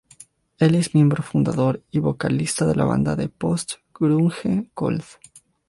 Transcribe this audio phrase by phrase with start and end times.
[0.57, 5.03] Él es el miembro fundador y vocalista de la banda de post-grunge Cold.